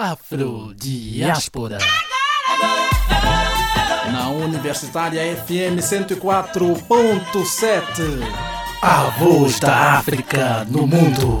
[0.00, 1.76] Afrodiáspora.
[4.10, 7.82] Na Universitária FM 104.7.
[8.80, 11.38] A voz da África no mundo.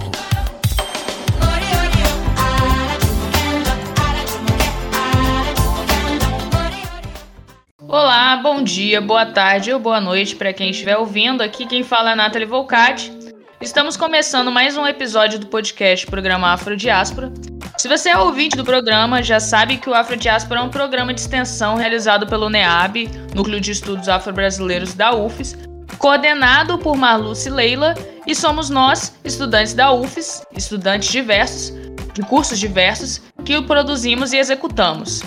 [7.88, 11.42] Olá, bom dia, boa tarde ou boa noite para quem estiver ouvindo.
[11.42, 13.10] Aqui quem fala é Nathalie Volcati.
[13.58, 17.32] Estamos começando mais um episódio do podcast Programa Afrodiáspora.
[17.80, 21.22] Se você é ouvinte do programa, já sabe que o Afrodiáspora é um programa de
[21.22, 25.56] extensão realizado pelo NEAB, Núcleo de Estudos Afro-Brasileiros da UFES,
[25.96, 27.94] coordenado por Marluce Leila,
[28.26, 31.72] e somos nós, estudantes da UFES, estudantes diversos,
[32.12, 35.22] de cursos diversos, que o produzimos e executamos.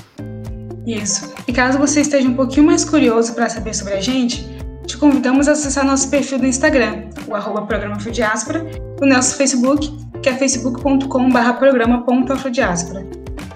[0.86, 1.34] Isso.
[1.48, 4.48] E caso você esteja um pouquinho mais curioso para saber sobre a gente,
[4.86, 8.66] te convidamos a acessar nosso perfil do Instagram, o arroba programa Afrodiáspora,
[9.02, 9.90] o nosso Facebook,
[10.22, 13.06] que é facebook.com.br programa.afrodiáspora.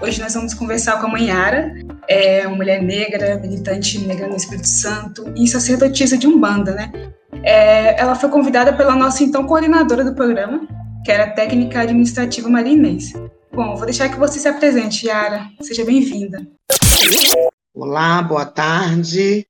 [0.00, 1.74] Hoje nós vamos conversar com a mãe Yara,
[2.08, 6.92] é uma mulher negra, militante negra no Espírito Santo e sacerdotisa de Umbanda, né?
[7.42, 10.66] É, ela foi convidada pela nossa então coordenadora do programa,
[11.04, 13.12] que era a técnica administrativa Maria Inês.
[13.52, 15.48] Bom, vou deixar que você se apresente, Yara.
[15.60, 16.46] Seja bem-vinda.
[17.74, 19.46] Olá, boa tarde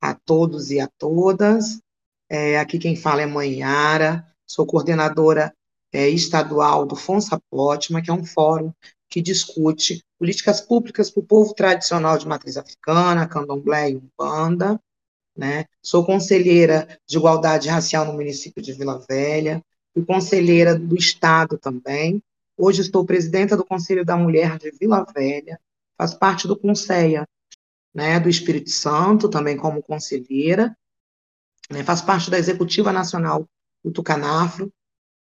[0.00, 1.83] a todos e a todas.
[2.36, 5.54] É, aqui quem fala é Mãe Yara, sou coordenadora
[5.92, 8.72] é, estadual do Fonsa Plotma, que é um fórum
[9.08, 14.80] que discute políticas públicas para o povo tradicional de matriz africana, candomblé e umbanda.
[15.36, 15.66] Né?
[15.80, 22.20] Sou conselheira de igualdade racial no município de Vila Velha, fui conselheira do Estado também.
[22.58, 25.60] Hoje estou presidenta do Conselho da Mulher de Vila Velha,
[25.96, 27.24] faço parte do Conselho
[27.94, 30.76] né, do Espírito Santo, também como conselheira,
[31.70, 33.48] né, faço parte da Executiva Nacional
[33.82, 34.72] do Tucanafro,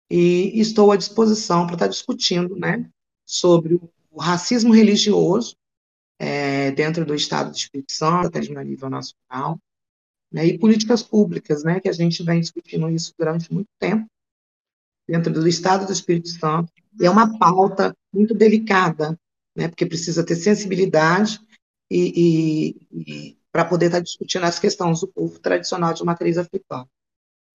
[0.10, 2.88] e estou à disposição para estar discutindo né,
[3.26, 3.80] sobre
[4.12, 5.56] o racismo religioso
[6.20, 9.60] é, dentro do Estado do Espírito Santo, até de nível nacional,
[10.32, 14.06] né, e políticas públicas, né, que a gente vem discutindo isso durante muito tempo,
[15.08, 19.20] dentro do Estado do Espírito Santo, e é uma pauta muito delicada,
[19.56, 21.40] né, porque precisa ter sensibilidade
[21.90, 26.88] e, e para poder estar tá discutindo as questões do povo tradicional de matriz africana.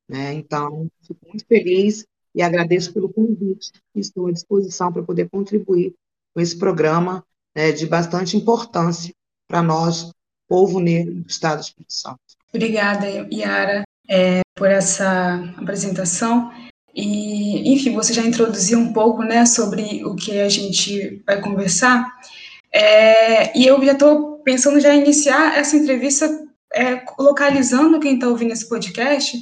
[0.09, 0.33] Né?
[0.33, 5.93] Então, fico muito feliz e agradeço pelo convite estou à disposição para poder contribuir
[6.33, 9.13] com esse programa né, de bastante importância
[9.49, 10.13] para nós,
[10.47, 12.21] povo negro do Estado do Espírito Santo.
[12.55, 16.53] Obrigada, Yara, é, por essa apresentação.
[16.95, 22.09] E, enfim, você já introduziu um pouco né, sobre o que a gente vai conversar.
[22.79, 26.27] É, e eu já estou pensando já iniciar essa entrevista
[26.73, 29.37] é, localizando quem está ouvindo esse podcast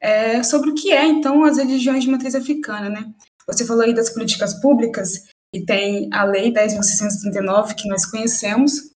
[0.00, 3.04] é, sobre o que é, então, as religiões de matriz africana, né?
[3.46, 8.90] Você falou aí das políticas públicas, e tem a Lei 10.639, que nós conhecemos,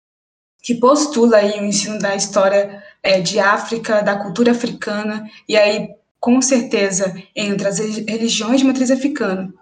[0.62, 5.90] que postula aí o ensino da história é, de África, da cultura africana, e aí,
[6.18, 9.52] com certeza, entre as religiões de matriz africana.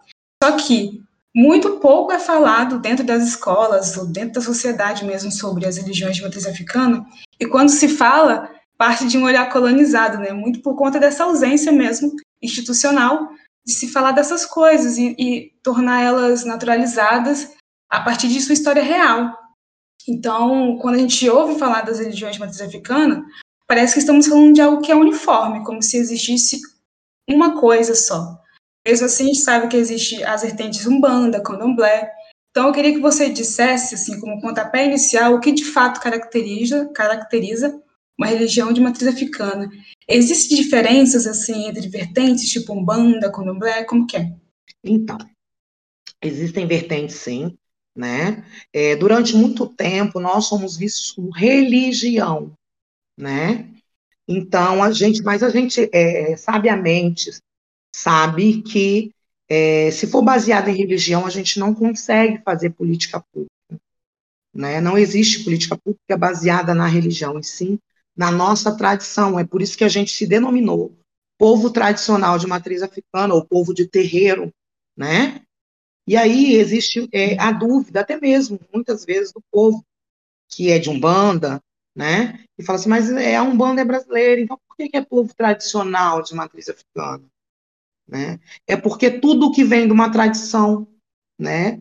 [0.42, 0.99] Só que
[1.34, 6.16] muito pouco é falado dentro das escolas ou dentro da sociedade mesmo sobre as religiões
[6.16, 7.06] de matriz africana,
[7.38, 10.32] e quando se fala, parte de um olhar colonizado, né?
[10.32, 13.28] Muito por conta dessa ausência mesmo institucional
[13.64, 17.52] de se falar dessas coisas e, e tornar elas naturalizadas
[17.91, 19.36] a partir de sua história real.
[20.08, 23.22] Então, quando a gente ouve falar das religiões de matriz africana,
[23.66, 26.58] parece que estamos falando de algo que é uniforme, como se existisse
[27.28, 28.41] uma coisa só.
[28.86, 32.10] Mesmo assim, a gente sabe que existe as vertentes Umbanda, Candomblé.
[32.50, 36.88] Então, eu queria que você dissesse, assim, como pontapé inicial, o que de fato caracteriza,
[36.94, 37.80] caracteriza
[38.18, 39.70] uma religião de matriz africana.
[40.08, 44.32] Existem diferenças, assim, entre vertentes, tipo Umbanda, Candomblé, como que é?
[44.82, 45.18] Então,
[46.20, 47.56] existem vertentes, sim,
[47.97, 48.44] né?
[48.72, 52.52] É, durante muito tempo, nós somos vistos como religião,
[53.16, 53.70] né?
[54.26, 57.30] Então, a gente, mas a gente, é, sabiamente,
[57.94, 59.12] sabe que
[59.48, 63.50] é, se for baseado em religião, a gente não consegue fazer política pública.
[64.54, 64.80] Né?
[64.80, 67.78] Não existe política pública baseada na religião, e sim
[68.16, 69.38] na nossa tradição.
[69.38, 70.97] É por isso que a gente se denominou
[71.41, 74.53] povo tradicional de matriz africana, ou povo de terreiro,
[74.94, 75.41] né?
[76.06, 79.82] E aí existe é, a dúvida, até mesmo, muitas vezes, do povo
[80.48, 81.59] que é de Umbanda,
[81.97, 82.44] né?
[82.59, 86.34] E fala assim, mas é, Umbanda é brasileira, então por que é povo tradicional de
[86.34, 87.24] matriz africana?
[88.10, 88.41] Né?
[88.66, 90.89] É porque tudo que vem de uma tradição,
[91.39, 91.80] né?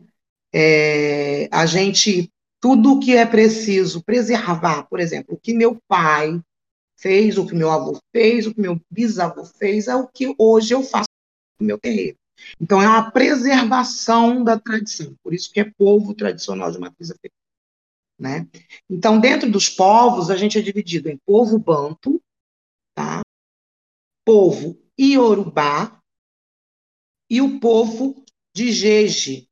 [0.52, 2.30] É, a gente,
[2.60, 6.40] tudo que é preciso preservar, por exemplo, o que meu pai
[6.96, 10.72] fez, o que meu avô fez, o que meu bisavô fez, é o que hoje
[10.72, 11.08] eu faço
[11.58, 12.16] no meu terreiro.
[12.60, 17.34] Então, é uma preservação da tradição, por isso que é povo tradicional de matriz africana.
[18.18, 18.48] Né?
[18.88, 22.20] Então, dentro dos povos, a gente é dividido em povo banto,
[22.94, 23.20] tá?
[24.24, 25.99] povo iorubá
[27.30, 29.48] e o povo de Jeje,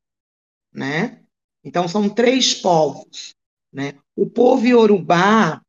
[0.74, 1.22] né?
[1.62, 3.34] Então, são três povos,
[3.72, 3.94] né?
[4.16, 5.62] O povo iorubá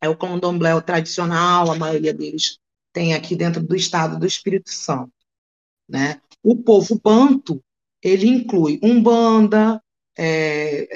[0.00, 2.58] é o candomblé tradicional, a maioria deles
[2.92, 5.12] tem aqui dentro do estado do Espírito Santo,
[5.88, 6.20] né?
[6.42, 7.60] O povo banto,
[8.00, 9.82] ele inclui umbanda,
[10.16, 10.88] é,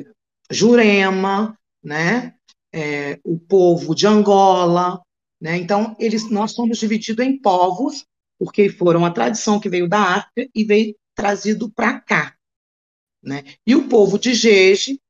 [0.00, 0.04] é,
[0.50, 2.34] Jurema, né?
[2.70, 5.00] É, o povo de Angola,
[5.40, 5.56] né?
[5.56, 8.04] Então eles, nós somos divididos em povos
[8.38, 12.36] porque foram a tradição que veio da África e veio trazido para cá,
[13.22, 13.42] né?
[13.66, 15.00] E o povo de Jeje,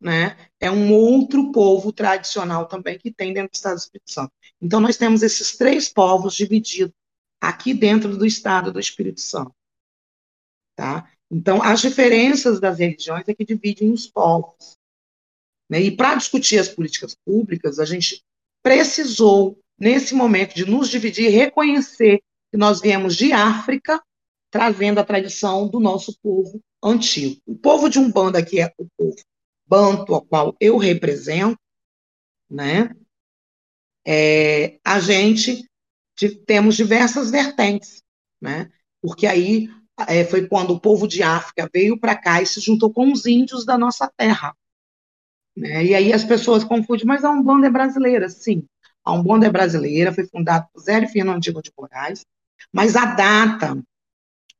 [0.00, 0.36] né?
[0.60, 4.32] É um outro povo tradicional também que tem dentro do Estado do Espírito Santo.
[4.60, 6.94] Então nós temos esses três povos divididos
[7.40, 9.54] aqui dentro do Estado do Espírito Santo,
[10.76, 11.08] tá?
[11.30, 14.76] Então as diferenças das religiões é que dividem os povos.
[15.70, 15.80] Né?
[15.80, 18.22] E para discutir as políticas públicas, a gente
[18.62, 23.98] precisou, nesse momento, de nos dividir reconhecer que nós viemos de África,
[24.50, 27.40] trazendo a tradição do nosso povo antigo.
[27.46, 29.16] O povo de Umbanda, que é o povo
[29.66, 31.58] banto, ao qual eu represento,
[32.50, 32.94] né?
[34.06, 35.66] É, a gente
[36.46, 38.02] temos diversas vertentes,
[38.38, 38.70] né?
[39.00, 39.70] Porque aí
[40.06, 43.24] é, foi quando o povo de África veio para cá e se juntou com os
[43.24, 44.54] índios da nossa terra.
[45.56, 45.86] Né?
[45.86, 48.66] E aí as pessoas confundem, mas a Umbanda é brasileira, sim.
[49.04, 52.24] A Umbanda é brasileira, foi fundada por Zé Fernandinho de Moraes,
[52.72, 53.82] mas a data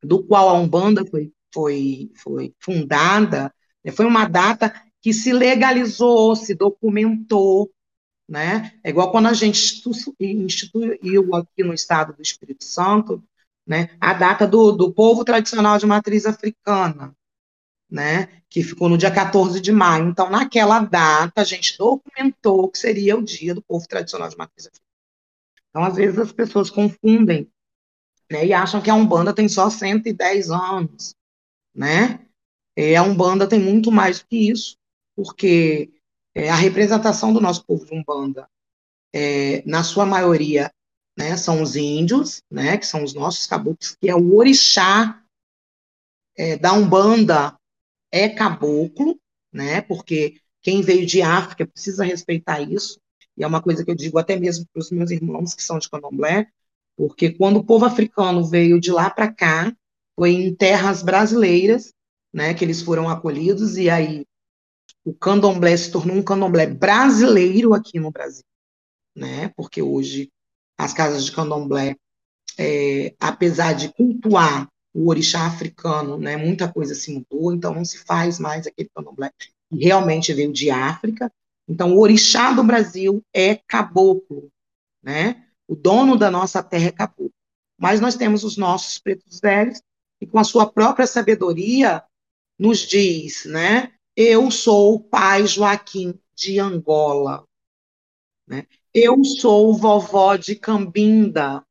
[0.02, 3.52] do qual a Umbanda foi, foi, foi fundada
[3.84, 7.70] né, foi uma data que se legalizou, se documentou,
[8.28, 8.72] né?
[8.84, 9.82] É igual quando a gente
[10.20, 13.22] instituiu aqui no estado do Espírito Santo,
[13.66, 17.14] né, a data do, do povo tradicional de matriz africana,
[17.90, 20.08] né, que ficou no dia 14 de maio.
[20.08, 24.66] Então, naquela data, a gente documentou que seria o dia do povo tradicional de matriz
[24.66, 24.88] africana.
[25.68, 27.50] Então, às vezes, as pessoas confundem
[28.32, 31.14] né, e acham que a Umbanda tem só 110 anos,
[31.74, 32.26] né?
[32.74, 34.78] É, a Umbanda tem muito mais que isso,
[35.14, 35.92] porque
[36.34, 38.48] é, a representação do nosso povo de Umbanda,
[39.12, 40.72] é, na sua maioria,
[41.16, 45.22] né, são os índios, né, que são os nossos caboclos, que é o orixá
[46.34, 47.54] é, da Umbanda,
[48.10, 49.20] é caboclo,
[49.52, 49.82] né?
[49.82, 52.98] Porque quem veio de África precisa respeitar isso.
[53.36, 55.78] E é uma coisa que eu digo até mesmo para os meus irmãos que são
[55.78, 56.50] de Candomblé,
[57.02, 59.76] porque quando o povo africano veio de lá para cá,
[60.14, 61.92] foi em terras brasileiras,
[62.32, 64.24] né, que eles foram acolhidos e aí
[65.04, 68.44] o Candomblé se tornou um Candomblé brasileiro aqui no Brasil,
[69.16, 69.48] né?
[69.56, 70.30] Porque hoje
[70.78, 71.96] as casas de Candomblé,
[72.56, 77.98] é, apesar de cultuar o orixá africano, né, muita coisa se mudou, então não se
[78.04, 81.32] faz mais aquele candomblé que realmente veio de África.
[81.66, 84.52] Então, o orixá do Brasil é caboclo,
[85.02, 85.48] né?
[85.72, 87.32] O dono da nossa terra é caboclo.
[87.78, 89.80] Mas nós temos os nossos pretos velhos,
[90.20, 92.04] e com a sua própria sabedoria,
[92.58, 93.94] nos diz, né?
[94.14, 97.48] Eu sou o pai Joaquim de Angola.
[98.46, 98.66] Né?
[98.92, 101.64] Eu sou vovó de Cambinda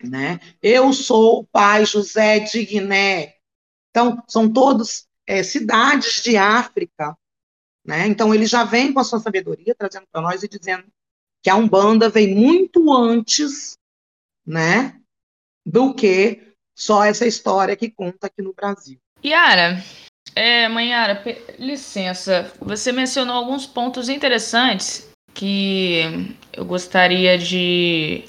[0.00, 0.38] né?
[0.62, 3.34] Eu sou o pai José de Guiné.
[3.90, 7.16] Então, são todos é, cidades de África,
[7.84, 8.06] né?
[8.06, 10.84] Então, ele já vem com a sua sabedoria, trazendo para nós e dizendo
[11.42, 13.76] que a Umbanda vem muito antes,
[14.46, 14.96] né,
[15.66, 18.98] do que só essa história que conta aqui no Brasil.
[19.24, 19.82] Yara,
[20.34, 21.22] é, mãe Yara,
[21.58, 26.02] licença, você mencionou alguns pontos interessantes que
[26.52, 28.24] eu gostaria de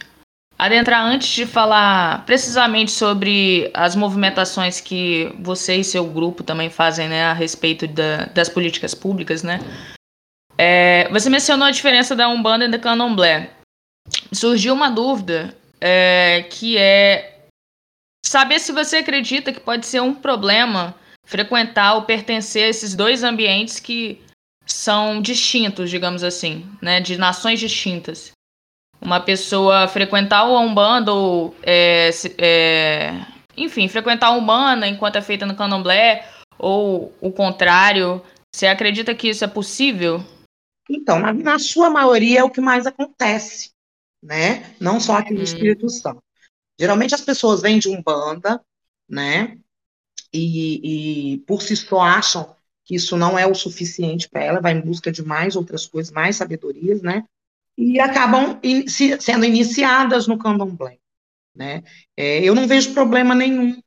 [0.57, 7.09] adentrar antes de falar precisamente sobre as movimentações que você e seu grupo também fazem
[7.09, 9.59] né, a respeito da, das políticas públicas, né?
[10.57, 13.49] É, você mencionou a diferença da Umbanda e da Candomblé.
[14.31, 17.45] Surgiu uma dúvida é, que é
[18.25, 20.95] saber se você acredita que pode ser um problema
[21.25, 24.21] frequentar ou pertencer a esses dois ambientes que
[24.65, 28.33] são distintos, digamos assim, né, de nações distintas
[29.03, 33.13] uma pessoa frequentar o Umbanda ou, é, é,
[33.57, 36.25] enfim, frequentar a Umbanda enquanto é feita no Candomblé
[36.57, 38.21] ou o contrário.
[38.55, 40.23] Você acredita que isso é possível?
[40.89, 43.71] Então, na, na sua maioria é o que mais acontece,
[44.21, 44.75] né?
[44.79, 45.43] Não só aqui no hum.
[45.43, 46.21] Espírito Santo.
[46.79, 48.61] Geralmente as pessoas vêm de Umbanda,
[49.07, 49.57] né?
[50.33, 54.73] E, e por si só acham que isso não é o suficiente para ela, vai
[54.73, 57.23] em busca de mais outras coisas, mais sabedorias, né?
[57.77, 60.97] e acabam in, se, sendo iniciadas no candomblé.
[61.55, 61.83] né?
[62.15, 63.81] É, eu não vejo problema nenhum,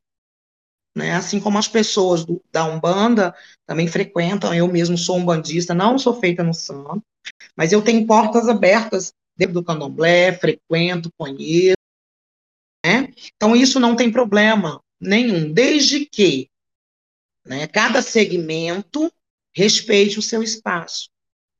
[0.96, 1.12] né?
[1.14, 3.34] Assim como as pessoas do, da Umbanda
[3.66, 7.02] também frequentam, eu mesmo sou um bandista, não sou feita no santo,
[7.54, 11.76] mas eu tenho portas abertas dentro do candomblé, frequento, conheço,
[12.84, 13.12] né?
[13.36, 16.48] Então isso não tem problema nenhum, desde que
[17.44, 19.12] né, cada segmento
[19.54, 21.10] respeite o seu espaço,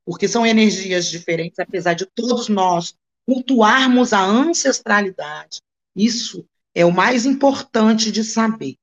[0.03, 5.59] porque são energias diferentes, apesar de todos nós cultuarmos a ancestralidade,
[5.95, 8.77] isso é o mais importante de saber,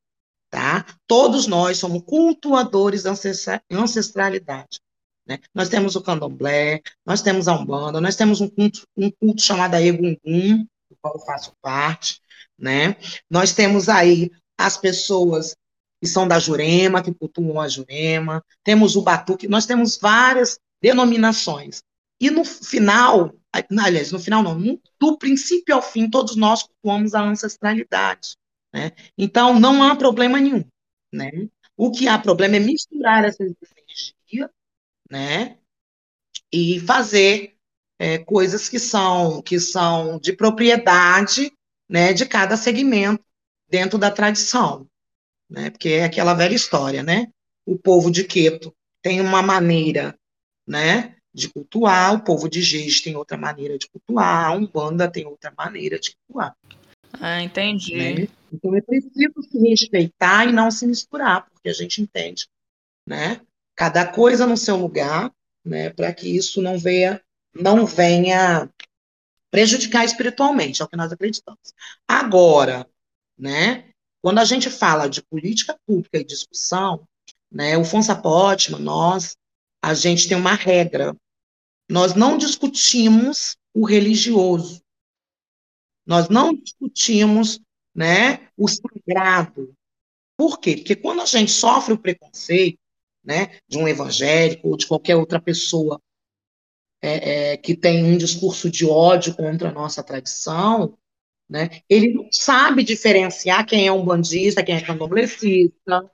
[0.54, 0.86] tá?
[1.08, 3.12] Todos nós somos cultuadores da
[3.72, 4.80] ancestralidade.
[5.26, 5.40] Né?
[5.52, 9.74] Nós temos o candomblé, nós temos a Umbanda, nós temos um culto, um culto chamado
[9.74, 12.20] Egungun, do qual eu faço parte,
[12.56, 12.96] né?
[13.28, 15.56] Nós temos aí as pessoas
[16.00, 21.82] que são da Jurema, que cultuam a Jurema, temos o Batuque, nós temos várias denominações.
[22.20, 27.22] E no final, aliás, no final não, do princípio ao fim, todos nós cultuamos a
[27.22, 28.36] ancestralidade.
[28.74, 28.90] Né?
[29.16, 30.64] Então, não há problema nenhum.
[31.12, 31.30] Né?
[31.76, 34.50] O que há problema é misturar essas energias
[35.08, 35.56] né?
[36.52, 37.54] e fazer
[38.00, 41.52] é, coisas que são, que são de propriedade
[41.88, 43.24] né, de cada segmento
[43.68, 44.88] dentro da tradição.
[45.48, 45.70] Né?
[45.70, 47.28] Porque é aquela velha história, né?
[47.64, 50.18] O povo de Queto tem uma maneira
[50.66, 55.26] né, de cultuar, o povo de Giz tem outra maneira de cultuar, a Umbanda tem
[55.26, 56.56] outra maneira de cultuar.
[57.20, 57.96] Ah, entendi.
[57.96, 58.28] Né?
[58.52, 62.46] Então é preciso se respeitar e não se misturar, porque a gente entende,
[63.06, 63.40] né?
[63.76, 65.32] Cada coisa no seu lugar,
[65.64, 65.90] né?
[65.90, 67.20] Para que isso não venha,
[67.54, 68.70] não venha
[69.50, 71.72] prejudicar espiritualmente, é o que nós acreditamos.
[72.06, 72.88] Agora,
[73.38, 73.90] né?
[74.22, 77.06] Quando a gente fala de política pública e discussão,
[77.50, 77.76] né?
[77.76, 79.36] O Fonsa Potman, nós,
[79.82, 81.14] a gente tem uma regra
[81.88, 84.80] nós não discutimos o religioso.
[86.06, 87.60] Nós não discutimos
[87.94, 89.74] né, o sagrado.
[90.36, 90.76] Por quê?
[90.76, 92.78] Porque quando a gente sofre o preconceito
[93.22, 96.00] né, de um evangélico ou de qualquer outra pessoa
[97.00, 100.96] é, é, que tem um discurso de ódio contra a nossa tradição,
[101.48, 106.10] né, ele não sabe diferenciar quem é um bandista, quem é candomblessista,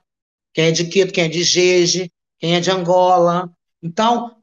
[0.53, 4.37] quem é de Quito, quem é de Jeje, quem é de Angola, então,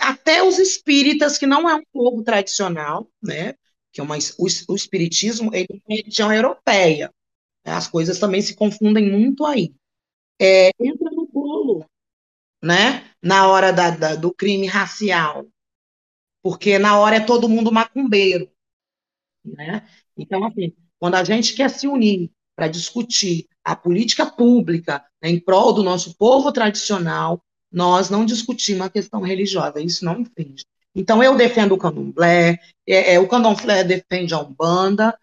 [0.00, 3.54] até os espíritas, que não é um povo tradicional, né,
[3.92, 7.12] que é uma, o, o espiritismo ele é uma religião europeia,
[7.64, 9.74] né, as coisas também se confundem muito aí.
[10.40, 11.84] É, entra no bolo,
[12.62, 15.46] né, na hora da, da, do crime racial,
[16.42, 18.50] porque na hora é todo mundo macumbeiro,
[19.44, 19.86] né?
[20.16, 25.40] Então, assim, quando a gente quer se unir para discutir a política pública né, em
[25.40, 30.64] prol do nosso povo tradicional, nós não discutimos a questão religiosa, isso não infringe.
[30.94, 35.16] Então, eu defendo o candomblé, é, é, o candomblé defende a Umbanda,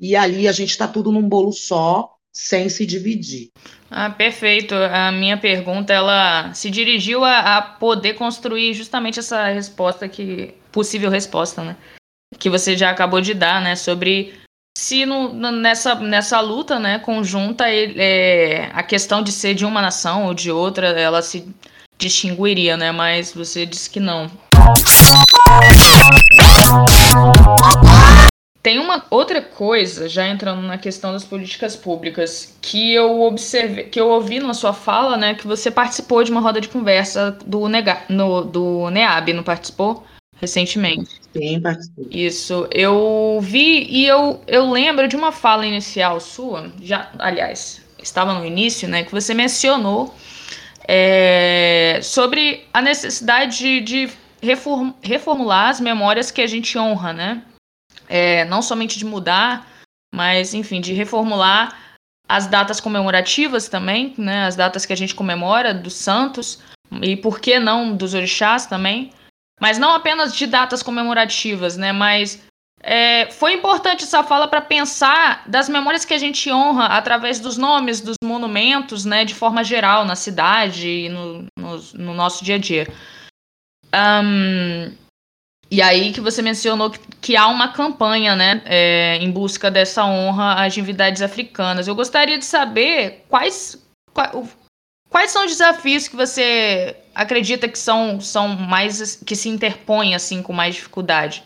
[0.00, 3.50] e ali a gente está tudo num bolo só, sem se dividir.
[3.90, 4.74] Ah, perfeito.
[4.74, 11.10] A minha pergunta, ela se dirigiu a, a poder construir justamente essa resposta que possível
[11.10, 11.76] resposta, né?
[12.38, 13.74] Que você já acabou de dar, né?
[13.74, 14.32] Sobre
[14.78, 19.82] se no, nessa, nessa luta, né, conjunta, ele, é, a questão de ser de uma
[19.82, 21.46] nação ou de outra, ela se
[21.98, 22.92] distinguiria, né?
[22.92, 24.30] Mas você disse que não.
[28.62, 33.98] Tem uma outra coisa, já entrando na questão das políticas públicas, que eu observei, que
[33.98, 37.66] eu ouvi na sua fala, né, que você participou de uma roda de conversa do,
[37.68, 40.04] Nega, no, do NEAB, não participou?
[40.38, 41.10] Recentemente.
[41.34, 42.06] Sim, participou.
[42.10, 42.68] Isso.
[42.70, 48.44] Eu vi e eu, eu lembro de uma fala inicial sua, já, aliás, estava no
[48.44, 50.14] início, né, que você mencionou
[50.86, 54.10] é, sobre a necessidade de, de
[55.02, 57.42] reformular as memórias que a gente honra, né?
[58.08, 59.66] É, não somente de mudar,
[60.14, 61.76] mas, enfim, de reformular
[62.28, 64.46] as datas comemorativas também, né?
[64.46, 66.60] As datas que a gente comemora dos santos
[67.02, 69.12] e por que não dos orixás também,
[69.60, 71.92] mas não apenas de datas comemorativas, né?
[71.92, 72.42] Mas
[72.82, 77.58] é, foi importante essa fala para pensar das memórias que a gente honra através dos
[77.58, 82.54] nomes dos monumentos, né, de forma geral, na cidade e no, no, no nosso dia
[82.54, 82.88] a dia.
[83.94, 84.92] Um,
[85.70, 90.04] e aí que você mencionou que, que há uma campanha, né, é, em busca dessa
[90.04, 91.86] honra às divindades africanas.
[91.86, 93.80] Eu gostaria de saber quais,
[94.12, 94.56] quais,
[95.08, 100.42] quais são os desafios que você acredita que são, são mais que se interpõem assim
[100.42, 101.44] com mais dificuldade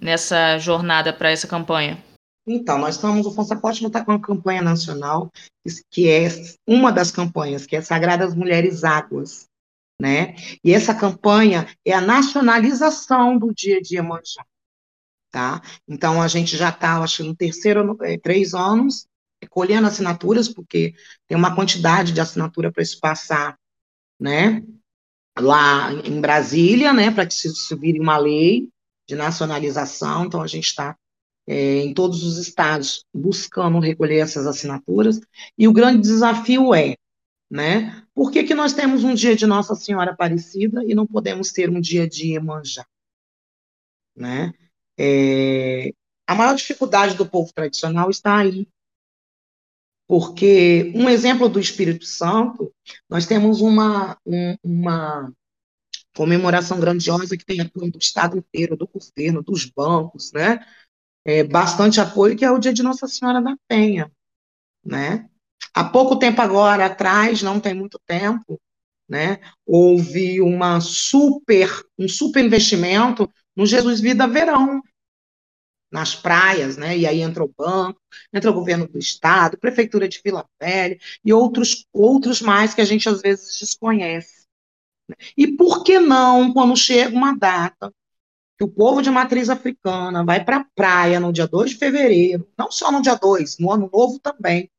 [0.00, 2.02] nessa jornada para essa campanha?
[2.46, 5.30] Então, nós estamos, o Fonsaporte não está com uma campanha nacional,
[5.90, 6.28] que é
[6.66, 9.48] uma das campanhas, que é Sagradas Mulheres Águas,
[10.00, 10.34] né?
[10.62, 14.44] E essa campanha é a nacionalização do dia dia Iemanjá.
[15.30, 15.62] tá?
[15.88, 19.06] Então, a gente já está, acho no terceiro, é, três anos,
[19.50, 20.94] colhendo assinaturas, porque
[21.26, 23.58] tem uma quantidade de assinatura para se passar,
[24.18, 24.62] né,
[25.38, 28.68] lá em Brasília, né, para que se, vire uma lei
[29.08, 30.96] de nacionalização, então a gente está
[31.46, 35.20] é, em todos os estados buscando recolher essas assinaturas,
[35.58, 36.96] e o grande desafio é,
[37.50, 41.52] né, por que, que nós temos um dia de Nossa Senhora Aparecida e não podemos
[41.52, 42.86] ter um dia de Iemanjá?
[44.16, 44.52] Né?
[44.98, 45.92] É,
[46.26, 48.66] a maior dificuldade do povo tradicional está aí.
[50.06, 52.72] Porque um exemplo do Espírito Santo,
[53.08, 55.32] nós temos uma, um, uma
[56.14, 60.64] comemoração grandiosa que tem apoio do Estado inteiro, do governo, dos bancos, né?
[61.24, 64.12] É, bastante apoio, que é o dia de Nossa Senhora da Penha,
[64.84, 65.28] né?
[65.74, 68.60] Há pouco tempo agora atrás, não tem muito tempo,
[69.08, 69.40] né?
[69.66, 71.68] Houve uma super,
[71.98, 74.80] um super investimento no Jesus Vida Verão,
[75.90, 76.96] nas praias, né?
[76.98, 78.00] E aí entrou o banco,
[78.32, 82.84] entrou o governo do estado, prefeitura de Vila Velha e outros outros mais que a
[82.84, 84.44] gente às vezes desconhece.
[85.36, 87.92] E por que não, quando chega uma data
[88.58, 92.48] que o povo de matriz africana vai para a praia no dia 2 de fevereiro,
[92.58, 94.70] não só no dia 2, no ano novo também.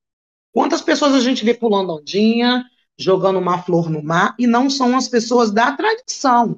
[0.56, 2.64] Quantas pessoas a gente vê pulando ondinha,
[2.98, 6.58] jogando uma flor no mar, e não são as pessoas da tradição.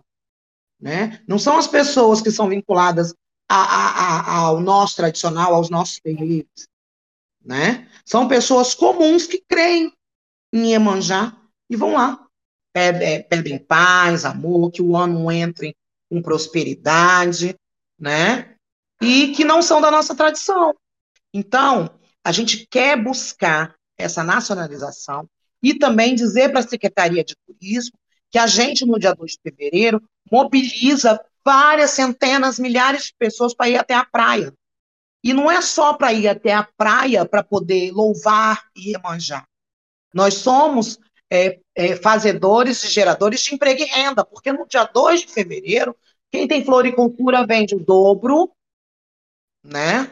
[0.80, 1.20] Né?
[1.27, 3.16] Não são as pessoas que são vinculadas
[3.50, 6.68] a, a, ao nosso tradicional, aos nossos terreiros.
[7.44, 7.89] Né?
[8.06, 9.92] São pessoas comuns que creem
[10.54, 11.36] em Iemanjá
[11.68, 12.24] e vão lá.
[12.72, 15.75] Pedem, pedem paz, amor, que o ano entre
[16.08, 17.56] com prosperidade,
[18.00, 18.56] né?
[19.01, 20.75] E que não são da nossa tradição.
[21.34, 21.89] Então,
[22.24, 25.27] a gente quer buscar essa nacionalização
[25.62, 27.98] e também dizer para a Secretaria de Turismo
[28.30, 30.01] que a gente, no dia 2 de fevereiro,
[30.32, 34.54] mobiliza várias centenas, milhares de pessoas para ir até a praia.
[35.24, 39.48] E não é só para ir até a praia para poder louvar e remanjar.
[40.13, 41.00] Nós somos
[41.32, 45.96] é, é, fazedores e geradores de emprego e renda, porque no dia 2 de fevereiro,
[46.32, 48.51] quem tem floricultura vende o dobro,
[49.64, 50.12] né?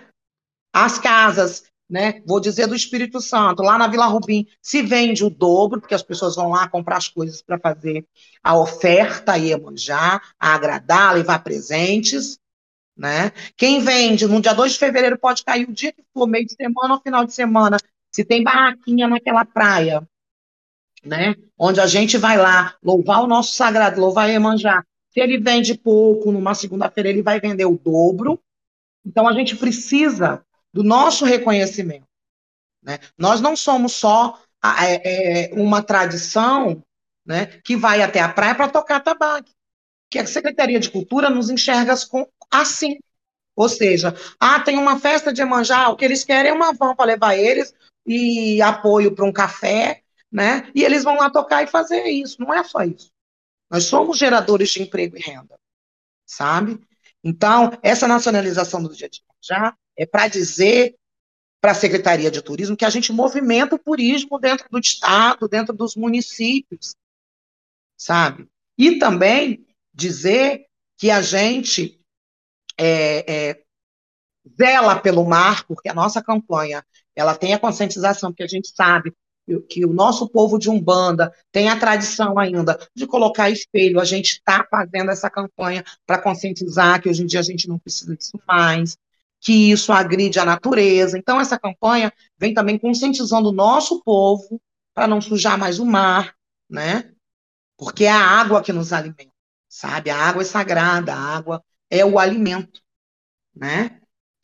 [0.74, 2.22] As casas né?
[2.26, 6.04] Vou dizer do Espírito Santo, lá na Vila Rubim se vende o dobro, porque as
[6.04, 8.06] pessoas vão lá comprar as coisas para fazer
[8.44, 12.40] a oferta e manjar, a agradar, levar presentes,
[12.98, 13.32] né?
[13.56, 16.56] Quem vende no dia 2 de fevereiro pode cair o dia que for, meio de
[16.56, 17.78] semana ou final de semana,
[18.12, 20.08] se tem barraquinha naquela praia,
[21.04, 21.36] né?
[21.58, 24.84] Onde a gente vai lá louvar o nosso sagrado, louvar manjar.
[25.12, 28.40] Se ele vende pouco, numa segunda-feira ele vai vender o dobro.
[29.06, 30.44] Então a gente precisa
[30.76, 32.06] do nosso reconhecimento.
[32.84, 33.00] Né?
[33.18, 36.84] Nós não somos só é, é, uma tradição
[37.26, 39.50] né, que vai até a praia para tocar tabaco,
[40.12, 41.96] que a Secretaria de Cultura nos enxerga
[42.52, 43.00] assim.
[43.56, 46.94] Ou seja, ah, tem uma festa de Emanjá, o que eles querem é uma van
[46.94, 47.74] para levar eles
[48.06, 50.70] e apoio para um café, né?
[50.76, 52.36] E eles vão lá tocar e fazer isso.
[52.42, 53.10] Não é só isso.
[53.72, 55.58] Nós somos geradores de emprego e renda,
[56.26, 56.82] sabe?
[57.24, 60.96] Então, essa nacionalização do dia de Emanjá é para dizer
[61.62, 65.74] para a Secretaria de Turismo que a gente movimenta o turismo dentro do estado, dentro
[65.74, 66.96] dos municípios,
[67.98, 68.48] sabe?
[68.78, 72.00] E também dizer que a gente
[72.78, 73.64] é, é,
[74.62, 79.14] zela pelo mar, porque a nossa campanha ela tem a conscientização, porque a gente sabe
[79.70, 84.00] que o nosso povo de Umbanda tem a tradição ainda de colocar espelho.
[84.00, 87.78] A gente está fazendo essa campanha para conscientizar que hoje em dia a gente não
[87.78, 88.98] precisa disso mais,
[89.46, 91.20] que isso agride a natureza.
[91.20, 94.60] Então, essa campanha vem também conscientizando o nosso povo
[94.92, 96.36] para não sujar mais o mar,
[96.68, 97.14] né?
[97.78, 99.32] Porque é a água que nos alimenta,
[99.70, 100.10] sabe?
[100.10, 102.82] A água é sagrada, a água é o alimento,
[103.56, 104.02] né?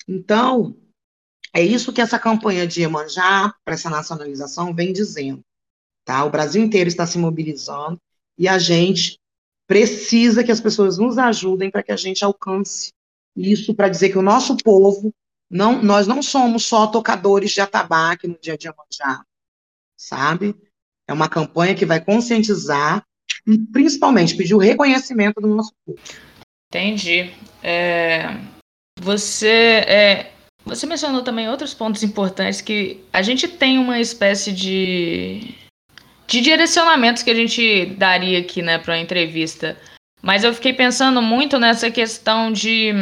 [0.08, 0.78] Então,
[1.52, 5.44] é isso que essa campanha de Iemanjá, para essa nacionalização, vem dizendo.
[6.06, 6.24] Tá?
[6.26, 8.00] O Brasil inteiro está se mobilizando
[8.38, 9.20] e a gente
[9.66, 12.94] precisa que as pessoas nos ajudem para que a gente alcance
[13.36, 15.14] isso para dizer que o nosso povo,
[15.50, 19.24] não, nós não somos só tocadores de atabaque no dia de Iemanjá,
[19.98, 20.56] sabe?
[21.08, 23.06] É uma campanha que vai conscientizar
[23.48, 26.00] e, principalmente, pedir o reconhecimento do nosso povo.
[26.70, 27.32] Entendi.
[27.62, 28.38] É,
[29.00, 30.32] você, é,
[30.64, 35.56] você mencionou também outros pontos importantes que a gente tem uma espécie de,
[36.28, 39.78] de direcionamentos que a gente daria aqui né, para a entrevista.
[40.22, 42.94] Mas eu fiquei pensando muito nessa questão de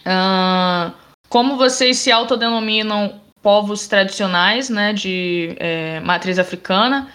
[0.00, 0.94] uh,
[1.28, 7.12] como vocês se autodenominam povos tradicionais, né, de é, matriz africana,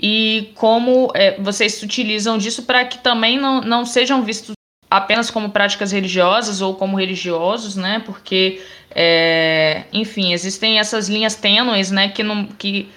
[0.00, 4.54] e como é, vocês se utilizam disso para que também não, não sejam vistos
[4.90, 8.02] apenas como práticas religiosas ou como religiosos, né?
[8.04, 12.08] Porque, é, enfim, existem essas linhas tênues, né?
[12.08, 12.90] Que, não, que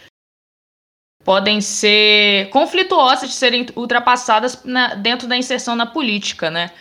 [1.24, 6.72] podem ser conflituosas de serem ultrapassadas na, dentro da inserção na política, né?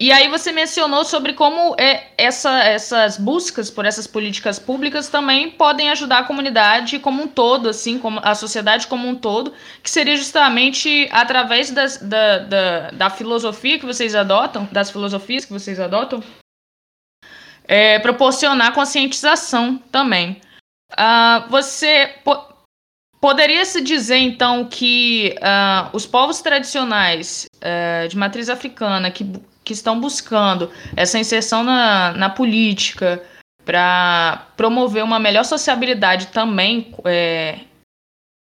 [0.00, 5.50] E aí você mencionou sobre como é, essa, essas buscas por essas políticas públicas também
[5.50, 9.90] podem ajudar a comunidade como um todo, assim, como a sociedade como um todo, que
[9.90, 15.80] seria justamente através das, da, da, da filosofia que vocês adotam, das filosofias que vocês
[15.80, 16.22] adotam,
[17.66, 20.40] é, proporcionar conscientização também.
[20.92, 22.14] Uh, você
[23.20, 29.24] po poderia se dizer então que uh, os povos tradicionais uh, de matriz africana que
[29.68, 33.22] que estão buscando essa inserção na, na política
[33.66, 37.58] para promover uma melhor sociabilidade também é,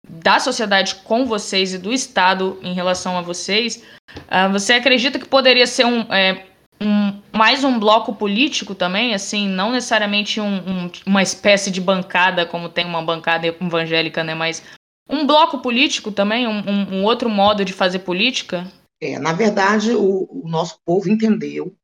[0.06, 3.82] da sociedade com vocês e do Estado em relação a vocês,
[4.18, 6.46] uh, você acredita que poderia ser um, é,
[6.82, 12.46] um, mais um bloco político também, assim, não necessariamente um, um, uma espécie de bancada
[12.46, 14.64] como tem uma bancada evangélica, né, mas
[15.10, 18.72] um bloco político também, um outro modo de fazer política?
[19.02, 21.76] É, na verdade, o, o, nosso povo entendeu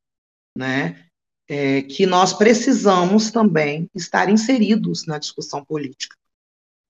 [0.58, 1.06] né,
[1.50, 6.16] é, que nós precisamos também estar inseridos na discussão política.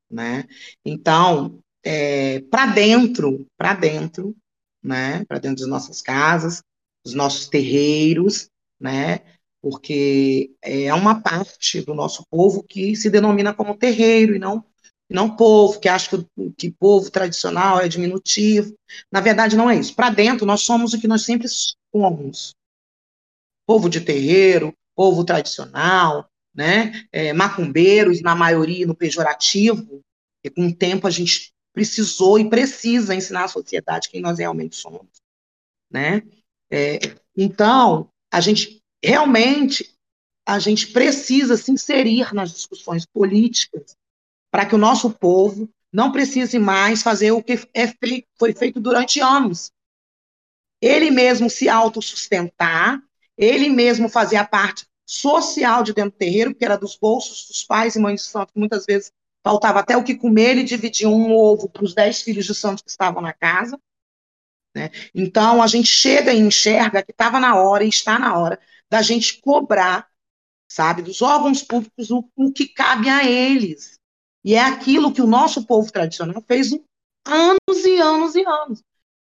[0.10, 0.48] Né?
[0.86, 4.36] Então, é, para dentro, para dentro,
[4.84, 6.62] né, para dentro das nossas casas,
[7.04, 9.22] dos nossos terreiros, né,
[9.62, 14.64] porque é uma parte do nosso povo que se denomina como terreiro e não
[15.10, 18.78] não povo, que acha que, que povo tradicional é diminutivo.
[19.12, 19.96] Na verdade, não é isso.
[19.96, 21.48] Para dentro, nós somos o que nós sempre
[21.92, 22.54] somos.
[23.66, 27.08] Povo de terreiro, povo tradicional, né?
[27.12, 30.02] É, macumbeiros, na maioria no pejorativo,
[30.44, 34.76] e com o tempo a gente precisou e precisa ensinar à sociedade quem nós realmente
[34.76, 35.08] somos.
[35.90, 36.22] Né?
[36.72, 37.00] É,
[37.36, 39.96] então, a gente realmente
[40.46, 43.96] a gente precisa se inserir nas discussões políticas
[44.52, 47.88] para que o nosso povo não precise mais fazer o que é
[48.38, 49.72] foi feito durante anos.
[50.82, 53.00] Ele mesmo se autossustentar,
[53.38, 57.64] ele mesmo fazer a parte social de dentro do terreiro, que era dos bolsos dos
[57.64, 59.12] pais e mães de santo, que muitas vezes
[59.44, 62.84] faltava até o que comer, ele dividia um ovo para os dez filhos de santos
[62.84, 63.80] que estavam na casa.
[64.76, 64.92] Né?
[65.14, 69.02] Então, a gente chega e enxerga que estava na hora e está na hora da
[69.02, 70.08] gente cobrar,
[70.70, 74.00] sabe, dos órgãos públicos o, o que cabe a eles.
[74.44, 76.72] E é aquilo que o nosso povo tradicional fez
[77.26, 78.82] anos e anos e anos.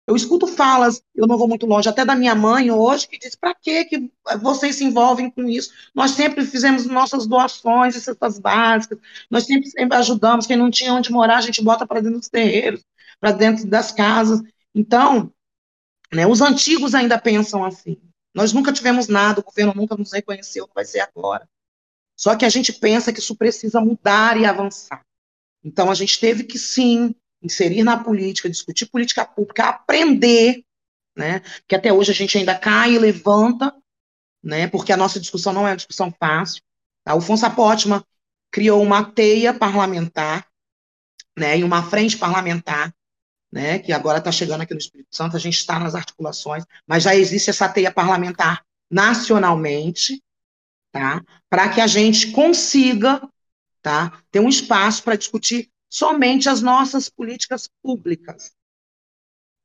[0.07, 3.35] Eu escuto falas, eu não vou muito longe, até da minha mãe hoje, que diz:
[3.35, 5.73] para que vocês se envolvem com isso?
[5.93, 8.97] Nós sempre fizemos nossas doações e cestas básicas,
[9.29, 10.47] nós sempre, sempre ajudamos.
[10.47, 12.85] Quem não tinha onde morar, a gente bota para dentro dos terreiros,
[13.19, 14.41] para dentro das casas.
[14.73, 15.33] Então,
[16.13, 18.01] né, os antigos ainda pensam assim.
[18.33, 21.49] Nós nunca tivemos nada, o governo nunca nos reconheceu, vai ser agora.
[22.15, 25.05] Só que a gente pensa que isso precisa mudar e avançar.
[25.63, 30.63] Então, a gente teve que, sim, inserir na política, discutir política pública, aprender,
[31.15, 31.41] né?
[31.67, 33.75] Que até hoje a gente ainda cai e levanta,
[34.43, 34.67] né?
[34.67, 36.61] Porque a nossa discussão não é uma discussão fácil.
[37.03, 37.15] Tá?
[37.15, 37.53] O Fonsa
[38.51, 40.47] criou uma teia parlamentar,
[41.37, 41.57] né?
[41.57, 42.93] E uma frente parlamentar,
[43.51, 43.79] né?
[43.79, 47.15] Que agora está chegando aqui no Espírito Santo, a gente está nas articulações, mas já
[47.15, 50.21] existe essa teia parlamentar nacionalmente,
[50.91, 51.23] tá?
[51.49, 53.21] Para que a gente consiga,
[53.81, 54.21] tá?
[54.31, 58.53] Ter um espaço para discutir somente as nossas políticas públicas,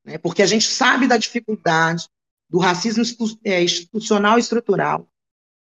[0.05, 0.19] né?
[0.19, 2.09] Porque a gente sabe da dificuldade
[2.49, 3.03] do racismo
[3.45, 5.09] é, institucional e estrutural,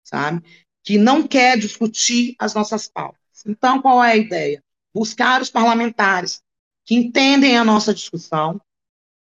[0.04, 0.42] sabe?
[0.84, 3.20] Que não quer discutir as nossas pautas.
[3.44, 4.62] Então, qual é a ideia?
[4.94, 6.42] Buscar os parlamentares
[6.86, 8.60] que entendem a nossa discussão,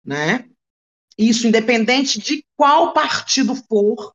[0.03, 0.49] né?
[1.17, 4.13] Isso independente de qual partido for,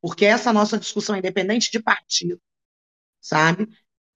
[0.00, 2.40] porque essa nossa discussão é independente de partido,
[3.20, 3.68] sabe?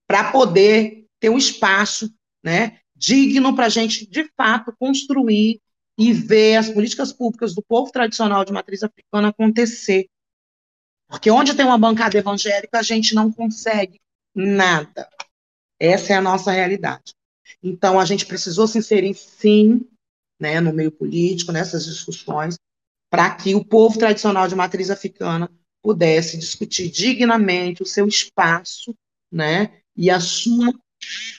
[0.07, 5.61] Para poder ter um espaço né, digno para a gente, de fato, construir
[5.99, 10.09] e ver as políticas públicas do povo tradicional de matriz africana acontecer.
[11.09, 14.01] Porque onde tem uma bancada evangélica, a gente não consegue
[14.33, 15.09] nada.
[15.81, 17.18] Essa é a nossa realidade.
[17.63, 19.87] Então, a gente precisou se inserir, sim,
[20.41, 22.57] né, no meio político, nessas discussões,
[23.11, 25.51] para que o povo tradicional de matriz africana
[25.83, 28.95] pudesse discutir dignamente o seu espaço,
[29.33, 30.73] né, e a sua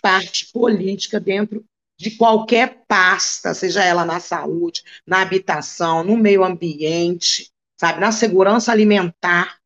[0.01, 1.63] parte política dentro
[1.97, 8.71] de qualquer pasta, seja ela na saúde, na habitação, no meio ambiente, sabe, na segurança
[8.71, 9.59] alimentar,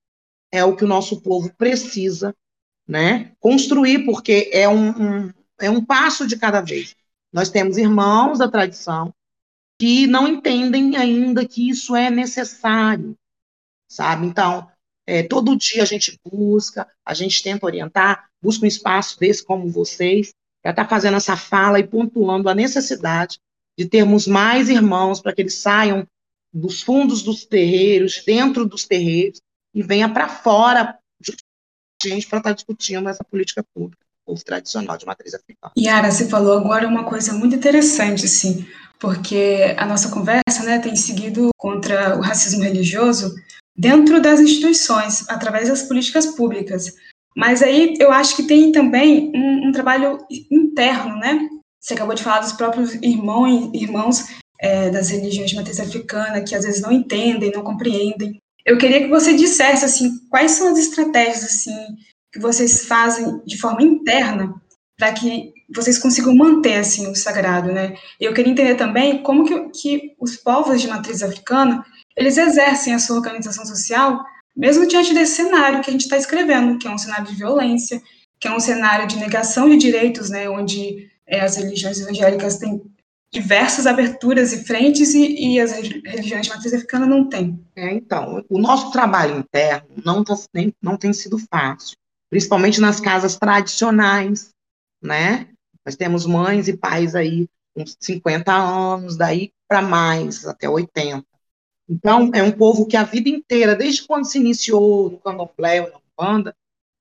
[0.52, 2.36] é o que o nosso povo precisa,
[2.88, 5.34] né, construir, porque é um, um
[5.66, 6.96] é um passo de cada vez.
[7.32, 9.14] Nós temos irmãos da tradição
[9.80, 13.16] que não entendem ainda que isso é necessário,
[13.90, 14.28] sabe?
[14.28, 14.70] Então,
[15.06, 19.68] é, todo dia a gente busca, a gente tenta orientar, busca um espaço desse como
[19.70, 23.40] vocês, para estar tá fazendo essa fala e pontuando a necessidade
[23.78, 26.08] de termos mais irmãos para que eles saiam
[26.54, 29.42] dos fundos dos terreiros, dentro dos terreiros,
[29.74, 30.98] e venha para fora
[32.10, 35.74] gente para estar tá discutindo essa política pública, povo tradicional de matriz africana.
[35.78, 38.66] Yara, você falou agora uma coisa muito interessante, assim,
[39.00, 43.34] porque a nossa conversa né, tem seguido contra o racismo religioso
[43.76, 46.96] dentro das instituições, através das políticas públicas.
[47.36, 50.20] Mas aí eu acho que tem também um, um trabalho
[50.52, 51.50] interno, né?
[51.80, 54.26] Você acabou de falar dos próprios irmãos, irmãos
[54.60, 58.38] é, das religiões de matriz africana, que às vezes não entendem, não compreendem.
[58.66, 61.76] Eu queria que você dissesse, assim, quais são as estratégias, assim,
[62.34, 64.54] que vocês fazem de forma interna
[64.98, 67.96] para que vocês consigam manter, assim, o sagrado, né?
[68.20, 71.86] Eu queria entender também como que, que os povos de matriz africana,
[72.18, 74.24] eles exercem a sua organização social
[74.56, 78.02] mesmo diante desse cenário que a gente está escrevendo, que é um cenário de violência,
[78.40, 82.82] que é um cenário de negação de direitos, né, onde é, as religiões evangélicas têm
[83.32, 87.60] diversas aberturas e frentes e, e as religiões de matriz africana não têm.
[87.76, 91.98] É, então, o nosso trabalho interno não, tá, nem, não tem sido fácil,
[92.34, 94.50] principalmente nas casas tradicionais,
[95.00, 95.50] né?
[95.86, 101.24] Nós temos mães e pais aí com 50 anos, daí para mais, até 80.
[101.88, 105.92] Então, é um povo que a vida inteira, desde quando se iniciou no candomblé ou
[105.92, 106.56] na Umbanda,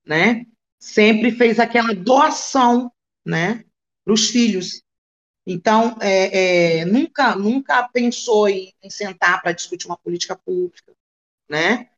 [0.04, 0.44] né,
[0.78, 2.92] sempre fez aquela doação,
[3.24, 3.64] né,
[4.04, 4.82] para os filhos.
[5.46, 10.92] Então, é, é, nunca, nunca pensou em, em sentar para discutir uma política pública,
[11.48, 11.88] né?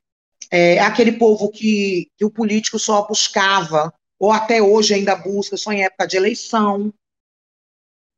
[0.51, 5.73] É aquele povo que, que o político só buscava, ou até hoje ainda busca, só
[5.73, 6.93] em época de eleição,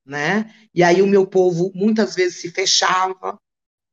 [0.05, 0.53] né?
[0.75, 3.39] E aí o meu povo muitas vezes se fechava,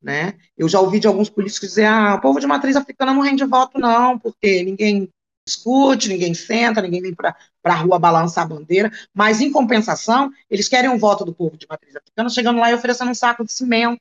[0.02, 0.38] né?
[0.58, 3.46] Eu já ouvi de alguns políticos dizer: ah, o povo de matriz africana não rende
[3.46, 5.10] voto, não, porque ninguém
[5.46, 10.68] discute, ninguém senta, ninguém vem para a rua balançar a bandeira, mas, em compensação, eles
[10.68, 13.52] querem um voto do povo de matriz africana chegando lá e oferecendo um saco de
[13.52, 14.00] cimento,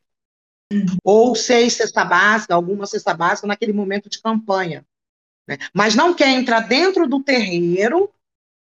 [1.04, 4.84] ou seis cesta básica, alguma cesta básica naquele momento de campanha.
[5.46, 5.58] Né?
[5.74, 8.10] Mas não quer entrar dentro do terreiro,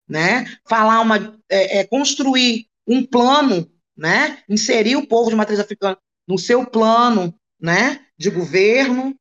[0.09, 0.47] né?
[0.69, 4.43] falar uma, é, é, construir um plano, né?
[4.49, 5.99] inserir o povo de matriz africana
[6.31, 9.15] no seu plano, né, de governo,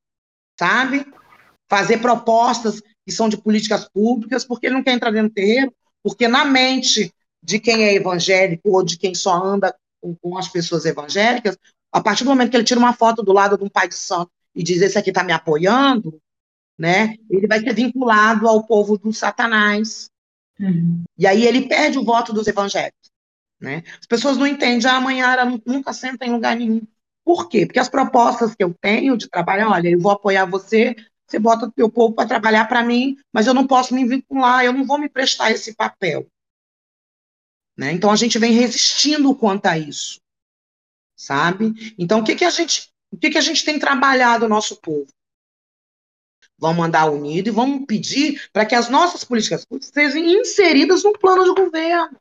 [0.58, 1.06] sabe?
[1.68, 5.74] Fazer propostas que são de políticas públicas, porque ele não quer entrar dentro do terreiro,
[6.04, 7.12] porque na mente
[7.42, 11.58] de quem é evangélico ou de quem só anda com, com as pessoas evangélicas,
[11.92, 13.96] a partir do momento que ele tira uma foto do lado de um pai de
[13.96, 16.20] santo e diz esse aqui está me apoiando,
[16.78, 17.16] né?
[17.30, 20.10] Ele vai ser vinculado ao povo do Satanás.
[20.60, 21.04] Uhum.
[21.18, 23.10] E aí ele perde o voto dos evangélicos.
[23.60, 23.84] Né?
[24.00, 26.82] As pessoas não entendem, ah, a Manhara nunca senta em lugar nenhum.
[27.26, 27.66] Por quê?
[27.66, 30.96] Porque as propostas que eu tenho de trabalho, olha, eu vou apoiar você,
[31.28, 34.64] você bota o teu povo para trabalhar para mim, mas eu não posso me vincular,
[34.64, 36.26] eu não vou me prestar esse papel.
[37.78, 37.92] Né?
[37.92, 40.20] Então a gente vem resistindo quanto a isso,
[41.20, 41.94] sabe?
[41.98, 44.80] Então o que que a gente, o que que a gente tem trabalhado o nosso
[44.80, 45.12] povo?
[46.58, 51.12] Vamos andar unido e vamos pedir para que as nossas políticas públicas sejam inseridas no
[51.14, 52.18] plano de governo,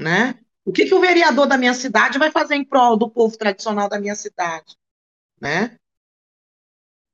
[0.00, 0.38] né?
[0.64, 3.88] O que, que o vereador da minha cidade vai fazer em prol do povo tradicional
[3.88, 4.76] da minha cidade?
[5.40, 5.78] Né?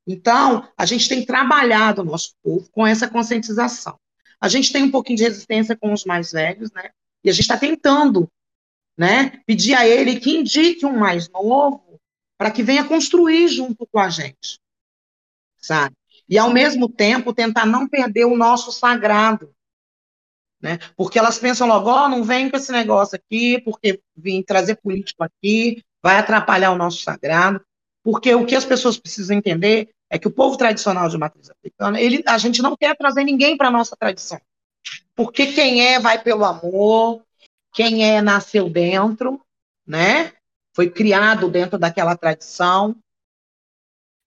[0.06, 3.98] Então, a gente tem trabalhado o nosso povo com essa conscientização.
[4.40, 6.90] A gente tem um pouquinho de resistência com os mais velhos, né?
[7.22, 8.28] E a gente está tentando,
[8.96, 9.40] né?
[9.46, 12.00] Pedir a ele que indique um mais novo
[12.38, 14.60] para que venha construir junto com a gente,
[15.58, 15.94] sabe?
[16.28, 19.54] E ao mesmo tempo tentar não perder o nosso sagrado,
[20.60, 20.78] né?
[20.96, 24.76] Porque elas pensam logo, ó, oh, não vem com esse negócio aqui, porque vim trazer
[24.76, 27.62] político aqui, vai atrapalhar o nosso sagrado.
[28.02, 32.00] Porque o que as pessoas precisam entender é que o povo tradicional de matriz africana,
[32.00, 34.40] ele, a gente não quer trazer ninguém para a nossa tradição.
[35.14, 37.22] Porque quem é vai pelo amor,
[37.74, 39.44] quem é nasceu dentro,
[39.84, 40.32] né?
[40.72, 42.96] Foi criado dentro daquela tradição.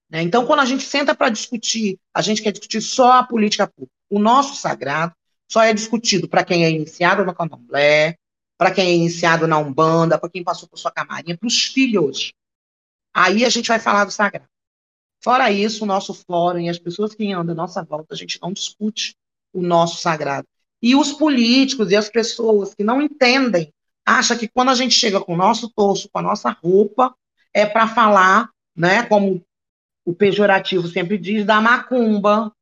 [0.09, 0.21] Né?
[0.21, 3.93] Então, quando a gente senta para discutir, a gente quer discutir só a política pública,
[4.09, 5.13] o nosso sagrado,
[5.49, 8.17] só é discutido para quem é iniciado no candomblé,
[8.57, 12.33] para quem é iniciado na Umbanda, para quem passou por sua camarinha, para os filhos.
[13.13, 14.49] Aí a gente vai falar do sagrado.
[15.23, 18.39] Fora isso, o nosso fórum e as pessoas que andam à nossa volta, a gente
[18.41, 19.15] não discute
[19.53, 20.47] o nosso sagrado.
[20.81, 23.73] E os políticos e as pessoas que não entendem,
[24.05, 27.15] acham que quando a gente chega com o nosso torso, com a nossa roupa,
[27.53, 29.43] é para falar, né, como
[30.05, 32.53] o pejorativo sempre diz, da macumba,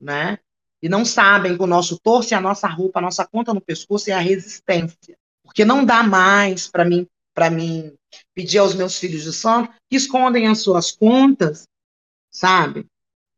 [0.00, 0.38] né?
[0.82, 3.60] e não sabem que o nosso torso e a nossa roupa, a nossa conta no
[3.60, 5.16] pescoço é a resistência.
[5.42, 7.92] Porque não dá mais para mim para mim
[8.32, 11.68] pedir aos meus filhos de santo que escondem as suas contas,
[12.30, 12.86] sabe?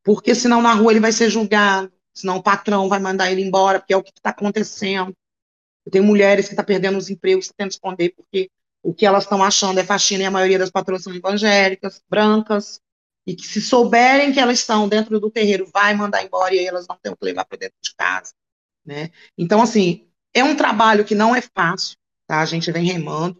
[0.04, 3.78] Porque senão na rua ele vai ser julgado, senão o patrão vai mandar ele embora,
[3.78, 5.14] porque é o que está acontecendo.
[5.90, 8.50] Tenho mulheres que estão tá perdendo os empregos, estão tendo que esconder, porque
[8.82, 12.80] o que elas estão achando é faxina e a maioria das patroas são evangélicas, brancas,
[13.26, 16.66] e que se souberem que elas estão dentro do terreiro, vai mandar embora e aí
[16.66, 18.32] elas não têm o que levar para dentro de casa,
[18.84, 19.10] né?
[19.36, 22.40] Então, assim, é um trabalho que não é fácil, tá?
[22.40, 23.36] A gente vem remando,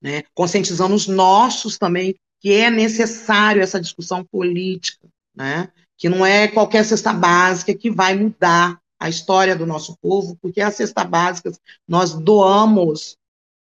[0.00, 0.22] né?
[0.34, 5.72] Conscientizando os nossos também que é necessário essa discussão política, né?
[6.02, 10.60] Que não é qualquer cesta básica que vai mudar a história do nosso povo, porque
[10.60, 13.16] as cestas básicas nós doamos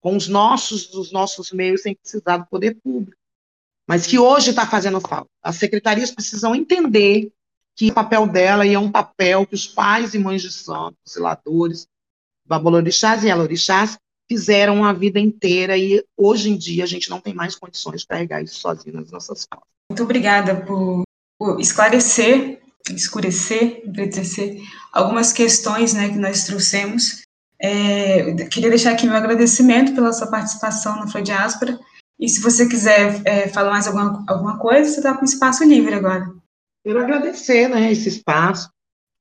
[0.03, 3.17] com os nossos, os nossos meios sem precisar do poder público.
[3.89, 5.31] Mas que hoje está fazendo falta.
[5.43, 7.33] As secretarias precisam entender
[7.75, 11.89] que o papel dela é um papel que os pais e mães de santos, zeladores,
[12.47, 13.97] babolorixás e elorixás
[14.29, 18.07] fizeram a vida inteira e hoje em dia a gente não tem mais condições de
[18.07, 19.71] carregar isso sozinho nas nossas costas.
[19.89, 21.06] Muito obrigada por, por
[21.59, 24.61] esclarecer, escurecer, empretecer
[24.93, 27.23] algumas questões né, que nós trouxemos.
[27.61, 31.79] É, queria deixar aqui meu agradecimento pela sua participação no Flow Diáspora.
[32.19, 35.95] E se você quiser é, falar mais alguma, alguma coisa, você está com espaço livre
[35.95, 36.33] agora.
[36.83, 38.71] Quero agradecer né, esse espaço.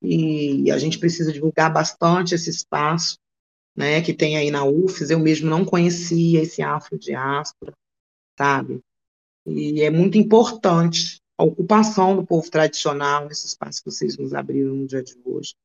[0.01, 3.17] E a gente precisa divulgar bastante esse espaço
[3.75, 5.09] né, que tem aí na UFES.
[5.09, 7.73] Eu mesmo não conhecia esse afrodiáspora,
[8.37, 8.79] sabe?
[9.45, 14.73] E é muito importante a ocupação do povo tradicional nesse espaço que vocês nos abriram
[14.73, 15.55] no dia de hoje,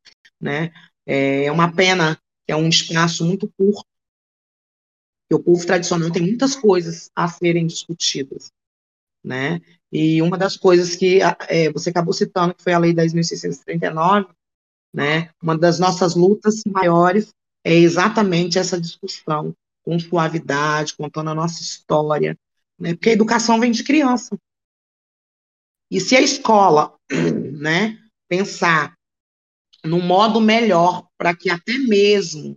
[0.41, 0.73] né?
[1.07, 3.87] É uma pena que é um espaço muito curto,
[5.29, 8.51] que o povo tradicional tem muitas coisas a serem discutidas,
[9.23, 9.61] né?
[9.93, 14.29] E uma das coisas que é, você acabou citando, que foi a Lei 10.639,
[14.93, 15.31] né?
[15.41, 17.33] Uma das nossas lutas maiores
[17.65, 22.37] é exatamente essa discussão, com suavidade, contando a nossa história,
[22.79, 22.95] né?
[22.95, 24.37] Porque a educação vem de criança.
[25.91, 26.95] E se a escola,
[27.59, 27.99] né,
[28.29, 28.95] pensar
[29.85, 32.57] no modo melhor para que até mesmo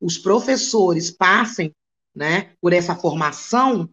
[0.00, 1.74] os professores passem,
[2.14, 3.88] né, por essa formação,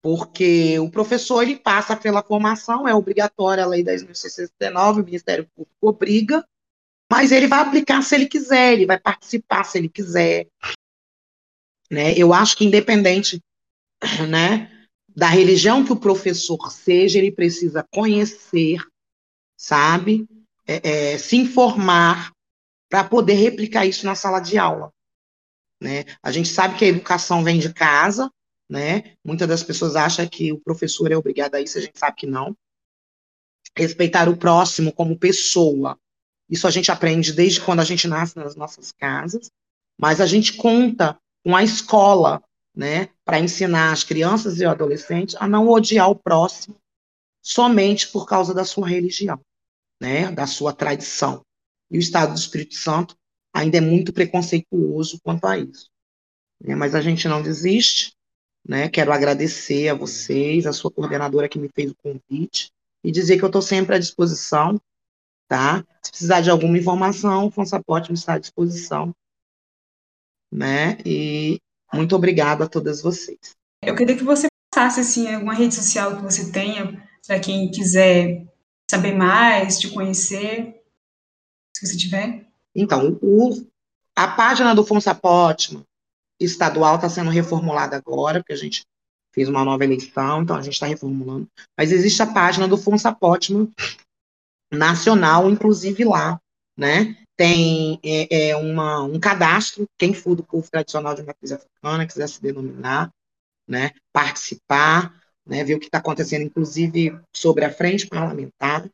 [0.00, 5.76] porque o professor ele passa pela formação, é obrigatória a lei 10.669, o Ministério Público
[5.80, 6.46] obriga,
[7.10, 10.46] mas ele vai aplicar se ele quiser, ele vai participar se ele quiser.
[11.90, 12.14] Né?
[12.16, 13.42] Eu acho que independente
[14.28, 14.71] né,
[15.14, 18.78] da religião que o professor seja, ele precisa conhecer,
[19.56, 20.26] sabe,
[20.66, 22.32] é, é, se informar
[22.88, 24.92] para poder replicar isso na sala de aula.
[25.80, 26.04] Né?
[26.22, 28.30] A gente sabe que a educação vem de casa,
[28.70, 29.14] né?
[29.24, 32.26] Muitas das pessoas acham que o professor é obrigado a isso, a gente sabe que
[32.26, 32.56] não.
[33.76, 35.98] Respeitar o próximo como pessoa,
[36.52, 39.50] isso a gente aprende desde quando a gente nasce nas nossas casas,
[39.98, 42.42] mas a gente conta com a escola,
[42.74, 46.76] né, para ensinar as crianças e adolescentes a não odiar o próximo
[47.42, 49.40] somente por causa da sua religião,
[50.00, 51.44] né, da sua tradição.
[51.90, 53.16] E o Estado do Espírito Santo
[53.52, 55.90] ainda é muito preconceituoso quanto a isso.
[56.62, 58.14] Né, mas a gente não desiste,
[58.66, 58.88] né?
[58.88, 62.70] Quero agradecer a vocês, a sua coordenadora que me fez o convite
[63.02, 64.80] e dizer que eu estou sempre à disposição
[65.52, 65.84] tá?
[66.02, 69.14] Se precisar de alguma informação, o Fonsaporte está à disposição,
[70.50, 70.96] né?
[71.04, 71.60] E
[71.92, 73.38] muito obrigada a todas vocês.
[73.82, 78.46] Eu queria que você passasse, assim, alguma rede social que você tenha, para quem quiser
[78.90, 80.82] saber mais, te conhecer,
[81.76, 82.46] se você tiver.
[82.74, 83.66] Então, o,
[84.16, 85.78] a página do Fonsaporte
[86.40, 88.84] estadual está sendo reformulada agora, porque a gente
[89.34, 91.48] fez uma nova eleição, então a gente está reformulando.
[91.76, 93.54] Mas existe a página do Fonsaporte
[94.72, 96.40] nacional, inclusive lá,
[96.82, 97.16] né?
[97.36, 102.28] Tem é, é uma, um cadastro, quem for do povo tradicional de matriz africana, quiser
[102.28, 103.08] se denominar,
[103.68, 103.92] né?
[104.12, 105.14] Participar,
[105.46, 105.62] né?
[105.62, 108.90] Ver o que está acontecendo, inclusive sobre a frente parlamentar.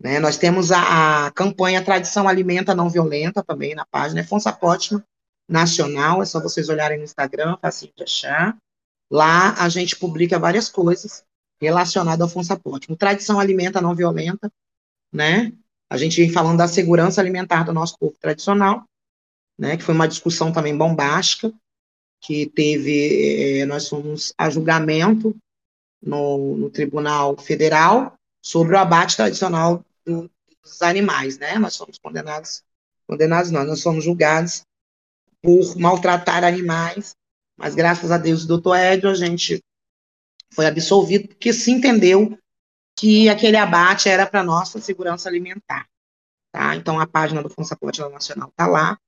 [0.00, 0.18] Né?
[0.18, 5.04] Nós temos a, a, campanha Tradição Alimenta Não Violenta também na página, é Fonsapótima
[5.48, 8.56] Nacional, é só vocês olharem no Instagram, fácil de achar.
[9.10, 11.22] Lá a gente publica várias coisas
[11.60, 12.96] relacionadas ao Fonsapótimo.
[12.96, 14.50] Tradição Alimenta Não Violenta
[15.12, 15.52] né?
[15.88, 18.84] A gente vem falando da segurança alimentar do nosso povo tradicional,
[19.58, 19.76] né?
[19.76, 21.52] Que foi uma discussão também bombástica,
[22.20, 25.36] que teve, é, nós fomos a julgamento
[26.02, 30.30] no, no, Tribunal Federal sobre o abate tradicional do,
[30.62, 31.58] dos animais, né?
[31.58, 32.62] Nós fomos condenados,
[33.06, 34.62] condenados não, nós fomos julgados
[35.40, 37.14] por maltratar animais,
[37.56, 39.62] mas graças a Deus, doutor Edio, a gente
[40.52, 42.36] foi absolvido porque se entendeu
[42.98, 45.86] que aquele abate era para nossa segurança alimentar.
[46.52, 46.74] Tá?
[46.74, 47.76] Então, a página do Força
[48.10, 48.98] Nacional está lá.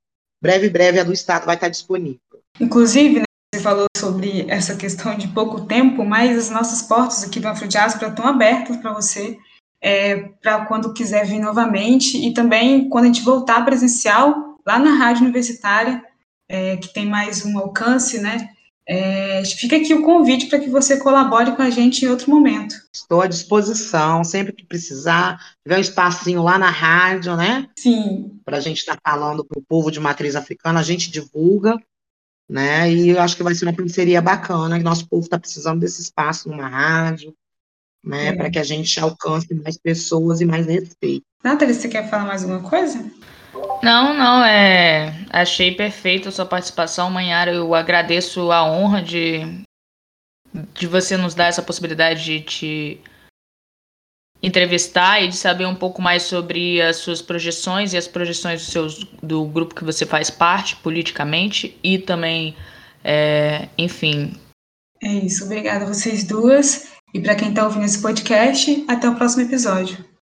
[0.41, 2.21] Breve, breve, a do Estado vai estar disponível.
[2.61, 3.25] Inclusive, né,
[3.55, 8.11] você falou sobre essa questão de pouco tempo, mas as nossas portas aqui do Afrodiáspora
[8.11, 9.39] estão abertas para você,
[9.83, 14.95] é, para quando quiser vir novamente, e também quando a gente voltar presencial, lá na
[14.95, 16.05] Rádio Universitária,
[16.49, 18.51] é, que tem mais um alcance, né?
[18.91, 22.75] É, fica aqui o convite para que você colabore com a gente em outro momento.
[22.91, 25.39] Estou à disposição, sempre que precisar.
[25.63, 27.69] Tiver um espacinho lá na rádio, né?
[27.79, 28.41] Sim.
[28.47, 31.77] Para a gente estar tá falando para o povo de matriz africana, a gente divulga,
[32.49, 32.91] né?
[32.91, 36.01] E eu acho que vai ser uma parceria bacana, que nosso povo está precisando desse
[36.01, 37.35] espaço numa rádio,
[38.03, 38.29] né?
[38.29, 38.33] É.
[38.33, 41.27] Para que a gente alcance mais pessoas e mais respeito.
[41.45, 43.05] Nathalie, você quer falar mais alguma coisa?
[43.83, 45.15] Não, não, é.
[45.31, 47.53] Achei perfeita a sua participação, Manhara.
[47.53, 49.41] Eu agradeço a honra de,
[50.75, 53.01] de você nos dar essa possibilidade de te
[54.43, 58.71] entrevistar e de saber um pouco mais sobre as suas projeções e as projeções do,
[58.71, 62.57] seus, do grupo que você faz parte politicamente e também,
[63.03, 64.33] é, enfim.
[65.03, 66.89] É isso, obrigada a vocês duas.
[67.15, 70.05] E para quem está ouvindo esse podcast, até o próximo episódio.